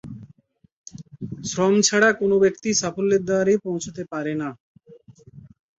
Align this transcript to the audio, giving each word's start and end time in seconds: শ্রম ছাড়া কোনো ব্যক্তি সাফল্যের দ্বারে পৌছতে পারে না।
শ্রম 1.43 1.75
ছাড়া 1.87 2.09
কোনো 2.19 2.35
ব্যক্তি 2.43 2.69
সাফল্যের 2.81 3.23
দ্বারে 3.27 3.53
পৌছতে 3.65 4.03
পারে 4.11 4.33
না। 4.41 4.49